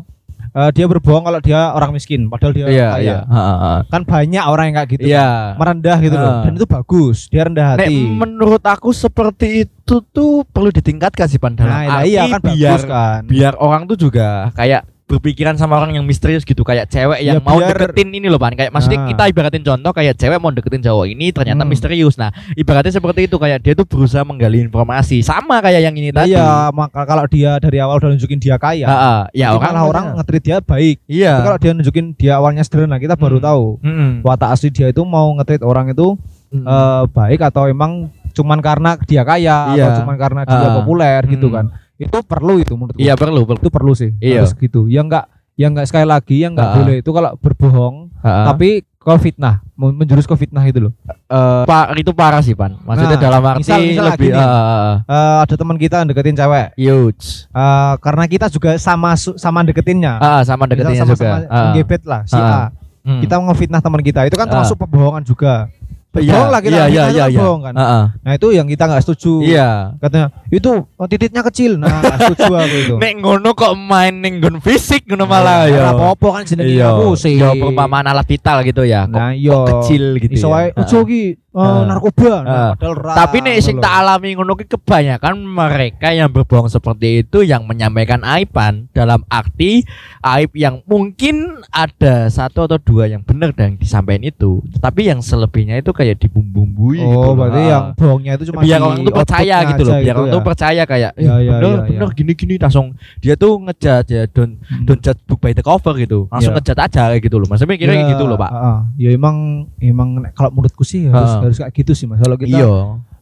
[0.49, 2.99] Eh, dia berbohong kalau dia orang miskin, padahal dia Iya kaya.
[2.99, 3.71] iya Ha-ha.
[3.85, 5.03] Kan banyak orang yang kayak gitu.
[5.05, 5.53] Iya kan.
[5.57, 6.33] Merendah gitu loh.
[6.41, 7.17] Dan itu bagus.
[7.27, 7.95] Dia rendah Nek, hati.
[8.09, 12.53] menurut aku seperti itu tuh perlu ditingkatkan sih pan dalam nah, arti iya kan biar
[12.71, 13.21] bagus kan.
[13.25, 17.41] biar orang tuh juga kayak berpikiran sama orang yang misterius gitu kayak cewek yang Ya,
[17.41, 19.07] mau biar- deketin ini loh pan kayak maksudnya Ah.
[19.09, 21.67] kita ibaratin contoh kayak cewek mau deketin cowok ini ternyata Hmm.
[21.67, 26.13] misterius nah ibaratnya seperti itu kayak dia tuh berusaha menggali informasi sama kayak yang ini
[26.13, 29.21] tadi Iya, maka kalau dia dari awal udah nunjukin dia kaya, Ah, ah.
[29.31, 30.97] ya orang malah orang nge-treat dia baik.
[31.03, 33.47] iya Tapi kalau dia nunjukin dia awalnya sederhana, kita baru Hmm.
[33.47, 34.11] tahu Mm-mm.
[34.21, 36.13] watak asli dia itu mau nge-treat orang itu
[36.49, 36.63] Mm-mm.
[36.63, 39.85] eh, baik atau emang cuman karena dia kaya Iya.
[39.89, 41.55] atau cuman karena dia populer gitu Hmm.
[41.55, 41.65] kan.
[41.99, 42.97] Itu perlu itu menurutku.
[42.97, 44.15] iya perlu perlu Itu perlu sih.
[44.17, 44.41] Iya.
[44.41, 44.87] Harus gitu.
[44.87, 48.45] Yang enggak yang enggak sekali lagi yang enggak boleh itu kalau berbohong Ah, ah.
[48.49, 48.83] tapi
[49.17, 50.93] fitnah, men- menjurus ke fitnah itu loh.
[51.03, 54.37] Eh, pak itu parah sih pan maksudnya Nah, dalam arti misal- misal lebih gini.
[54.37, 54.95] ah.
[55.01, 56.67] Eh, ada teman kita yang deketin cewek.
[56.75, 60.13] huge Eh, karena kita juga sama sama deketinnya.
[60.15, 62.45] ah, sama Misal deketinnya sama-sama juga ngebet lah si Ah.
[62.45, 62.63] A.
[63.01, 63.19] Hmm.
[63.19, 64.19] Kita ngefitnah teman kita.
[64.23, 65.71] Itu kan termasuk pembohongan juga.
[66.09, 67.39] Iya, Bohong lah kita, iya, kita iya, itu iya, kan iya.
[67.45, 67.73] bohong kan.
[67.77, 68.03] Ah, ah.
[68.25, 69.33] Nah itu yang kita nggak setuju.
[69.45, 69.69] iya
[70.01, 71.71] Katanya itu oh, titiknya kecil.
[71.77, 72.95] Nah nggak setuju aku itu.
[72.97, 75.85] Nek ngono kok main ning nggon fisik ngono malah ya.
[75.85, 76.97] Ora apa-apa kan jenenge Iya.
[76.97, 77.37] aku sih.
[77.37, 79.05] Ya perumpamaan alat vital gitu ya.
[79.05, 79.57] Kok, Nah kok iya.
[79.69, 80.73] kecil gitu Iso ya.
[80.73, 81.21] ojo ki
[81.59, 81.83] eh, Ah.
[81.85, 82.31] narkoba.
[82.39, 82.71] Nah, Ah.
[82.73, 83.13] padahal ra.
[83.17, 88.23] Tapi nek sing tak alami ngono ki kebanyakan mereka yang berbohong seperti itu yang menyampaikan
[88.23, 89.83] aiban dalam arti
[90.21, 91.35] aib yang mungkin
[91.69, 96.97] ada satu atau dua yang benar dan disampaikan itu, tapi yang selebihnya itu kayak dibumbui
[96.97, 97.07] gitu.
[97.09, 97.33] Oh, loh.
[97.37, 100.33] berarti yang bohongnya itu cuma biar orang tuh percaya gitu loh biar orang ya.
[100.33, 102.15] tuh percaya kayak eh, Iya, iya, bener iya, bener iya.
[102.15, 102.85] gini gini langsung
[103.17, 104.85] dia tuh ngejat ya don't Hmm.
[104.85, 106.59] don't judge book by the cover gitu langsung Iya.
[106.59, 108.51] ngejat aja kayak gitu loh maksudnya kira Ya, gitu loh pak
[108.95, 109.35] ya emang
[109.77, 111.41] emang kalau menurutku sih harus Ah.
[111.49, 112.17] Harus kayak gitu sih Mas.
[112.17, 112.69] Kalau kita iya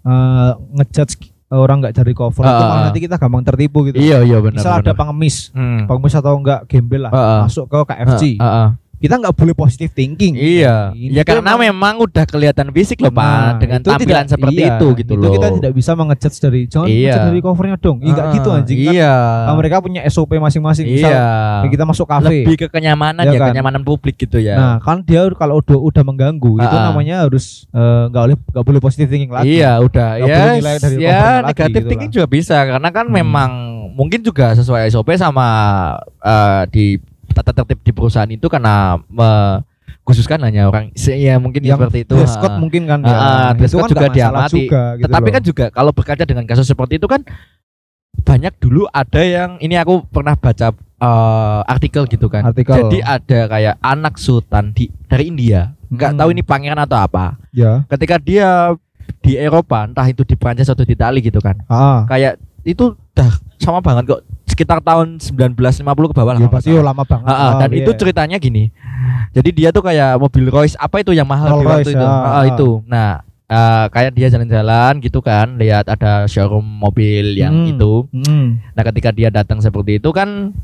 [0.03, 1.15] eh, ngejudge
[1.47, 2.83] orang nggak cari cover itu Ah, malah ah.
[2.85, 3.95] nanti kita gampang tertipu gitu.
[3.95, 4.59] Iya iya benar.
[4.59, 4.95] Misal ada benar.
[4.97, 5.87] pengemis, Hmm.
[5.87, 7.39] pengemis atau enggak gembel lah Ah, ah.
[7.47, 8.23] masuk ke KFC.
[8.35, 8.69] Ah, ah, ah.
[8.97, 10.33] Kita nggak boleh positive thinking.
[10.33, 10.89] Iya.
[10.91, 13.21] Ya karena memang udah kelihatan fisik loh Nah,
[13.53, 15.33] Pak dengan itu tampilan tidak- seperti iya, itu gitu itu loh.
[15.33, 17.13] kita tidak bisa mengejudge dari jangan Iya.
[17.23, 17.97] dari covernya dong.
[17.99, 18.93] Iya Ah, gitu anjing kan.
[18.93, 19.13] Iya.
[19.45, 20.85] Ah, mereka punya SOP masing-masing.
[20.87, 21.25] Misal Iya.
[21.67, 22.41] kita masuk kafe.
[22.41, 23.47] Lebih ke kenyamanan Ya ya, kan?
[23.51, 24.55] kenyamanan publik gitu ya.
[24.55, 26.85] Nah, kan dia kalau udah udah mengganggu itu Ah, ah.
[26.89, 29.61] namanya harus eh, nggak boleh nggak boleh positive thinking lagi.
[29.61, 30.23] Iya, udah ya.
[30.25, 32.15] boleh nilai dari ya lagi negatif gitu thinking lah.
[32.15, 33.15] juga bisa karena kan Hmm.
[33.15, 33.51] memang
[33.93, 35.47] mungkin juga sesuai SOP sama
[36.19, 36.85] eh, di
[37.37, 38.97] tata tertib di perusahaan itu karena
[40.01, 42.15] khususkan hanya orang ya mungkin Yang seperti itu.
[42.15, 42.59] dress code ah.
[42.59, 44.61] mungkin kan ah, dress code juga nggak masalah diamati.
[44.63, 45.35] juga, gitu Tetapi loh.
[45.35, 47.21] kan juga kalau berkaca dengan kasus seperti itu kan
[48.17, 52.41] banyak dulu ada yang ini aku pernah baca eh, artikel gitu kan.
[52.43, 52.73] Artikel.
[52.73, 56.19] Jadi ada kayak anak sultan di dari India, nggak Hmm.
[56.19, 57.37] tahu ini pangeran atau apa.
[57.53, 57.85] ya.
[57.85, 58.73] Ketika dia
[59.21, 61.61] di Eropa, entah itu di Prancis atau di Itali gitu kan.
[61.67, 64.21] Ah, Kayak itu dah sama banget kok
[64.57, 65.77] sekitar tahun 1950
[66.09, 66.41] ke bawah lah.
[66.41, 66.89] ya pasti salah.
[66.89, 67.27] lama banget.
[67.27, 67.99] Ah, ah, dan Oh, itu iya.
[68.01, 68.73] ceritanya gini.
[69.29, 72.01] Jadi dia tuh kayak mobil Royce apa itu yang mahal di Rolls waktu Royce, itu.
[72.03, 72.43] ah, ah.
[72.43, 72.69] itu.
[72.83, 73.09] Nah,
[73.45, 77.71] eh, kayak dia jalan-jalan gitu kan, lihat ada showroom mobil yang Hmm.
[77.71, 77.93] itu.
[78.11, 78.57] Hmm.
[78.73, 80.57] Nah, ketika dia datang seperti itu kan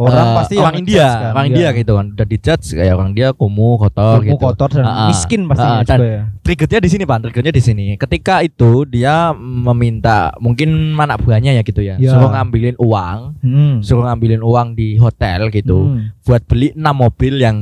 [0.00, 1.50] Orang eh, pasti orang India, kan, orang iya.
[1.52, 2.06] India gitu kan.
[2.10, 4.40] Udah dijudge kayak orang dia kumuh, kotor Ilmu gitu.
[4.40, 5.08] kotor dan ah.
[5.08, 6.22] miskin pastinya Ah, ah, dan- juga ya.
[6.40, 7.16] Triggernya di sini, Pak.
[7.22, 7.84] Triggernya di sini.
[7.94, 12.10] Ketika itu dia meminta mungkin anak buahnya ya gitu ya, Ya.
[12.10, 13.74] suruh ngambilin uang, Hmm.
[13.80, 16.16] suruh ngambilin uang di hotel gitu Hmm.
[16.22, 17.56] buat beli 6 mobil yang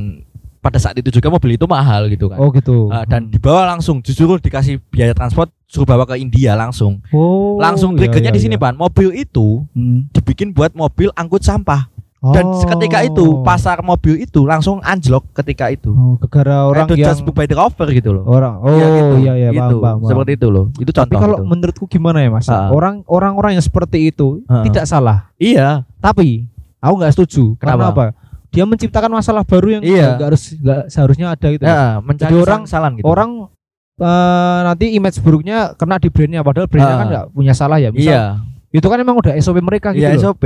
[0.59, 2.35] pada saat itu juga mobil itu mahal gitu kan.
[2.35, 2.87] Oh gitu.
[2.89, 3.31] Ah, dan Hmm.
[3.31, 6.99] dibawa langsung disuruh dikasih biaya transport suruh bawa ke India langsung.
[7.09, 8.61] oh, langsung iya, triggernya iya, di sini, iya.
[8.61, 8.73] Pan.
[8.73, 10.09] Mobil itu Hmm.
[10.09, 11.87] dibikin buat mobil angkut sampah.
[12.19, 12.59] Dan Oh.
[12.67, 15.87] ketika itu pasar mobil itu langsung anjlok ketika itu.
[15.87, 18.27] Oh, gara orang Itu yang just book by the cover gitu loh.
[18.27, 19.15] orang oh Iya, gitu.
[19.17, 19.79] iya iya Gitu.
[19.79, 19.97] paham, paham.
[20.03, 20.65] Seperti itu loh.
[20.75, 21.47] Itu Tapi contoh kalau gitu.
[21.47, 22.45] menurutku gimana ya Mas?
[22.45, 22.67] Ah.
[22.69, 24.67] Orang orang-orang yang seperti itu Ah.
[24.67, 25.31] tidak salah.
[25.35, 25.87] Iya.
[25.97, 26.43] Tapi
[26.77, 27.55] aku nggak setuju.
[27.55, 27.87] Karena Kenapa?
[27.87, 28.05] apa?
[28.49, 30.19] Dia menciptakan masalah baru yang Iya.
[30.19, 31.63] nggak harus nggak seharusnya ada gitu.
[31.63, 33.05] Ya, mencari Jadi orang- salah gitu.
[33.05, 33.47] Orang
[33.95, 36.99] eh, nanti image buruknya kena di brandnya padahal brandnya Ah.
[36.99, 37.91] kan nggak punya salah ya.
[37.91, 38.23] Misal, Iya.
[38.71, 40.35] Itu kan emang udah SOP mereka gitu Iya, loh.
[40.35, 40.43] SOP.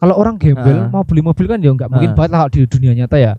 [0.00, 0.88] Kalau orang gembel Ah.
[0.88, 2.16] mau beli mobil kan ya nggak mungkin Ah.
[2.16, 3.32] banget lah di dunia nyata ya.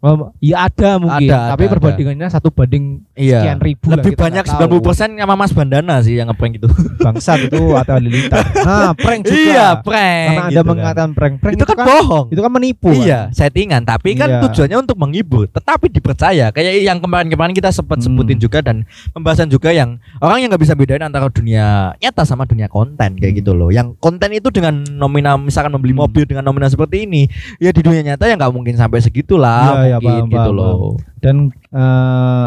[0.00, 3.44] Oh, Ya ada mungkin, Ada, tapi ada, perbandingannya satu banding Iya.
[3.44, 4.80] sekian ribu lah, Lebih kita banyak nggak tahu.
[4.80, 6.68] 90% sama Mas Bandana sih yang ngeprank gitu.
[7.04, 8.40] bangsat itu atau halilintar.
[8.58, 9.36] Nah, prank juga.
[9.36, 10.28] Iya, prank.
[10.32, 10.76] Karena Anda gitu kan.
[10.76, 11.34] mengatakan prank.
[11.38, 12.26] Prank itu kan bohong.
[12.30, 12.88] itu kan menipu.
[12.90, 13.82] Iya, settingan.
[13.84, 14.40] Tapi kan Iya.
[14.42, 16.48] tujuannya untuk menghibur, tetapi dipercaya.
[16.50, 18.08] Kayak yang kemarin-kemarin kita sempat Hmm.
[18.08, 22.44] sebutin juga dan pembahasan juga yang orang yang nggak bisa bedain antara dunia nyata sama
[22.44, 23.40] dunia konten kayak Hmm.
[23.40, 23.68] gitu loh.
[23.68, 25.97] Yang konten itu dengan nominal misalkan membeli.
[25.98, 27.26] Mobil dengan nominal seperti ini,
[27.58, 30.76] ya di dunia nyata ya nggak mungkin sampai segitulah iya, mungkin paham, gitu paham, loh.
[31.18, 31.36] Dan
[31.74, 32.46] eh,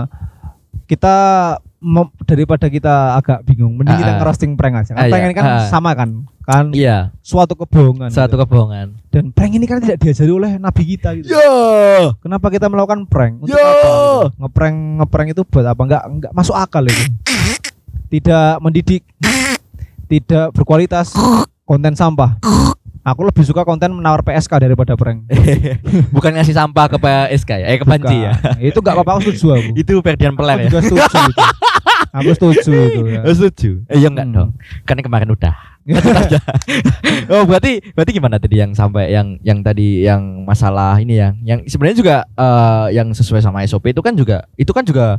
[0.88, 1.16] kita
[2.30, 4.18] daripada kita agak bingung, mending Ah, kita ah.
[4.22, 4.94] ngerosting prank aja.
[4.94, 5.66] Kan Ah, prank iya, ini kan ah.
[5.66, 6.10] sama kan,
[6.46, 8.14] kan Iya, suatu kebohongan.
[8.14, 8.46] satu gitu.
[8.46, 9.02] kebohongan.
[9.10, 11.34] Dan prank ini kan tidak diajari oleh nabi kita gitu.
[11.34, 13.42] Yo, Kenapa kita melakukan prank?
[13.42, 13.58] Untuk Yo.
[13.58, 13.74] apa?
[13.74, 13.96] gitu?
[14.46, 15.82] Ngeprank ngeprank itu buat apa?
[15.82, 17.04] Enggak enggak masuk akal itu.
[18.14, 19.02] Tidak mendidik.
[20.06, 21.16] Tidak berkualitas.
[21.66, 22.38] Konten sampah.
[23.02, 25.26] Aku lebih suka konten menawar PSK daripada prank.
[26.16, 28.38] bukan ngasih sampah ke PSK ya, eh ke panci ya.
[28.38, 28.62] Bukan.
[28.70, 29.70] Itu enggak apa-apa aku setuju aku.
[29.82, 30.66] Itu Ferdian Peler ya.
[30.70, 31.42] juga setuju itu.
[32.12, 33.22] Aku setuju itu ya.
[33.24, 33.72] Oh, setuju.
[33.88, 34.36] Eh, iya enggak Hmm.
[34.36, 34.50] dong.
[34.86, 35.56] Kan kemarin udah.
[37.32, 41.34] oh, berarti berarti gimana tadi yang sampai yang yang tadi yang masalah ini ya.
[41.42, 45.18] Yang sebenarnya juga eh, yang sesuai sama SOP itu kan juga itu kan juga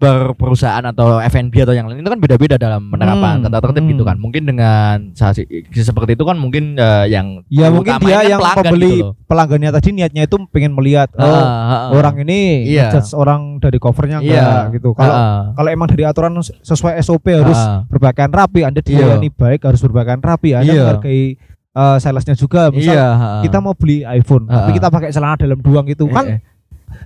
[0.00, 3.92] berperusahaan atau FNB atau yang lain itu kan beda-beda dalam penerapan Hmm, tata tertib hmm.
[3.92, 4.16] gitu kan.
[4.16, 8.90] Mungkin dengan sasi- seperti itu kan mungkin eh, yang Ya mungkin dia yang pelanggan pembeli
[8.90, 9.14] gitu loh.
[9.22, 11.80] pelanggannya tadi niatnya itu pengen melihat oh Ah, ah, ah.
[11.92, 12.88] orang ini Iya.
[12.88, 14.24] ngejudge orang dari covernya Iya.
[14.24, 14.88] enggak gitu.
[14.94, 15.40] Kalau ah.
[15.52, 18.88] kalau emang dari aturan sesuai SOP harus Ah, berpakaian rapi, Anda Iya.
[19.14, 20.82] dilayani baik harus berpakaian rapi, Anda Iya.
[20.88, 21.24] menghargai
[21.70, 22.66] eh, salesnya juga.
[22.68, 23.42] Misal iya, ah, ah.
[23.42, 26.24] kita mau beli iPhone, Ah, tapi kita pakai celana dalam doang gitu Eh, kan.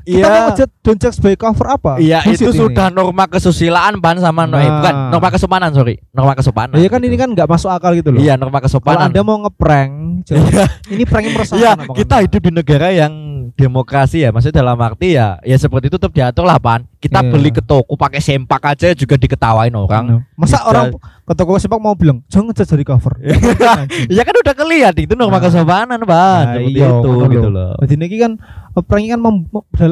[0.02, 0.28] Kita Iya.
[0.28, 1.92] mau ngejudge don't judge by cover apa?
[1.96, 2.56] Iya itu ini.
[2.56, 4.78] sudah norma kesusilaan ban sama no, eh, Nah.
[4.78, 6.72] bukan norma kesopanan sorry norma kesopanan.
[6.72, 7.08] Nah, ya kan gitu.
[7.08, 8.18] ini kan nggak masuk akal gitu loh.
[8.18, 9.08] Iya norma Kalau kesopanan.
[9.08, 9.92] Anda mau ngeprank,
[10.28, 13.12] jangan- ini prank yang meresahkan Iya kita hidup di negara yang
[13.52, 16.88] demokrasi ya maksudnya dalam arti ya ya seperti itu tetap diatur lah pan.
[16.96, 17.28] Kita Iya.
[17.28, 20.04] beli ke toko pakai sempak aja juga diketawain orang.
[20.08, 20.64] Nah, Masa Bisa.
[20.64, 23.12] orang ke toko sepak mau bilang jangan ngejudge dari cover.
[24.16, 25.42] Ya kan udah kelihatan itu norma Nah.
[25.42, 26.08] kesopanan pan.
[26.08, 27.68] Nah, Seperti iya, itu ngono gitu loh.
[27.70, 27.84] loh.
[27.84, 28.32] Jadi ini kan
[28.72, 29.48] eh, ini kan mem-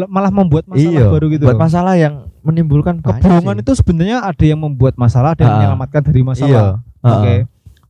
[0.08, 1.06] malah membuat masalah Iya.
[1.08, 1.44] baru gitu.
[1.44, 5.52] Buat masalah yang menimbulkan banyak Kebohongan itu sebenarnya ada yang membuat masalah dan Ah.
[5.56, 6.26] menyelamatkan dari Iya.
[6.26, 6.64] masalah.
[7.02, 7.28] Oke.
[7.28, 7.40] Heeh.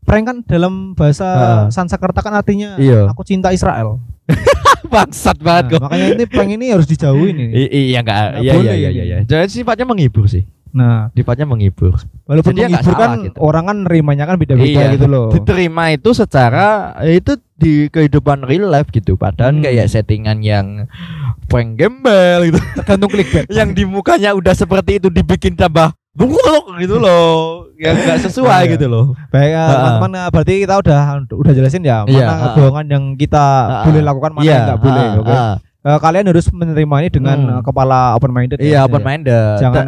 [0.03, 1.65] Prank kan dalam bahasa Ah.
[1.71, 3.07] Sansekerta kan artinya Iya.
[3.07, 4.03] aku cinta Israel.
[4.93, 5.81] Bangsat banget Nah, kok.
[5.83, 7.53] makanya ini prank ini harus dijauhin ini.
[7.65, 8.95] I- iya enggak Nggak iya iya iya ini.
[8.95, 9.05] iya.
[9.05, 9.19] iya.
[9.23, 10.45] Jadi sifatnya menghibur sih.
[10.73, 12.01] Nah, sifatnya menghibur.
[12.25, 13.37] walaupun Jadi nggak menghibur kan gitu.
[13.39, 14.95] orang kan nerimanya kan beda-beda Iya.
[14.95, 15.29] gitu loh.
[15.29, 16.67] Diterima itu secara
[17.05, 19.15] itu di kehidupan real life gitu.
[19.15, 19.63] Padahal Hmm.
[19.63, 20.89] kayak settingan yang
[21.47, 22.59] prank gembel gitu.
[22.75, 23.47] Tergantung clickbait.
[23.53, 27.67] yang di mukanya udah seperti itu dibikin tambah bungkuk gitu loh.
[27.75, 28.73] Yang nggak sesuai Iya.
[28.73, 29.05] gitu loh.
[29.29, 29.73] Baik, eh, Ha-ha.
[29.73, 32.45] teman-teman eh, berarti kita udah udah jelasin ya Iya, mana ha.
[32.49, 33.85] kebohongan yang kita Ha-ha.
[33.85, 35.07] boleh lakukan mana yang nggak boleh.
[35.19, 35.33] Oke.
[35.33, 35.55] ah.
[35.83, 37.53] Eh, kalian harus menerima ini dengan Hmm.
[37.53, 38.59] eh, kepala open minded.
[38.59, 39.59] Iya, open minded.
[39.59, 39.87] Jangan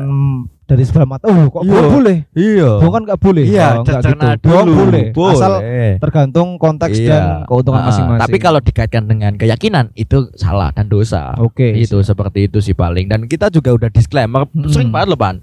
[0.65, 1.25] dari sebelah mata.
[1.27, 1.81] Oh, kok Iya.
[1.85, 2.17] boleh?
[2.33, 2.71] Iya.
[2.81, 3.45] Bohong kan nggak boleh.
[3.45, 4.27] Iya, Oh, gitu.
[4.43, 4.73] Dulu.
[4.81, 5.05] boleh.
[5.13, 5.93] Asal Boleh.
[5.99, 7.09] tergantung konteks Iya.
[7.11, 8.23] dan keuntungan Ah, masing-masing.
[8.25, 11.37] Tapi kalau dikaitkan dengan keyakinan itu salah dan dosa.
[11.37, 13.07] oke Itu seperti itu sih paling.
[13.07, 14.71] Dan kita juga udah disclaimer Hmm.
[14.71, 15.37] sering banget loh, Pan.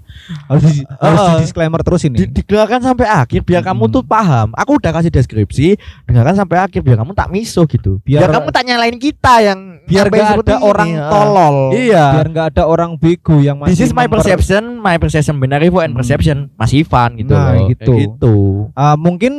[0.48, 1.28] harus di, harus Ah.
[1.30, 2.16] di disclaimer terus ini.
[2.18, 3.94] Di, didengarkan sampai akhir biar kamu Hmm.
[3.94, 4.48] tuh paham.
[4.54, 8.02] Aku udah kasih deskripsi, dengarkan sampai akhir biar kamu tak miso gitu.
[8.02, 10.64] Biar- Biar, kamu tak nyalain kita yang biar seperti ada ini.
[10.64, 11.10] orang Ah.
[11.10, 11.56] tolol.
[11.72, 12.04] Iya.
[12.12, 15.78] Biar nggak ada orang bego yang masih This is my perception, my perception benar info
[15.78, 15.98] and Hmm.
[15.98, 17.68] perception Mas Ivan gitu Nah, loh.
[17.68, 17.84] gitu.
[17.86, 18.34] Kayak gitu.
[18.72, 19.32] Ah, mungkin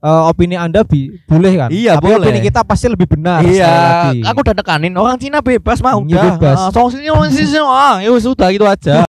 [0.00, 1.68] eh, opini anda bi- boleh kan?
[1.68, 2.24] Iya, Tapi boleh.
[2.24, 3.44] opini kita pasti lebih benar.
[3.44, 6.24] iya, aku udah tekanin orang Cina bebas mah Iya, udah.
[6.34, 6.56] bebas.
[6.58, 9.04] Ah, Soal sini orang sini ah, ya sudah gitu aja.